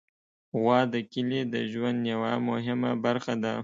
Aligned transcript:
غوا 0.59 0.79
د 0.93 0.95
کلي 1.11 1.41
د 1.53 1.55
ژوند 1.71 1.99
یوه 2.13 2.31
مهمه 2.49 2.91
برخه 3.05 3.33
ده. 3.43 3.53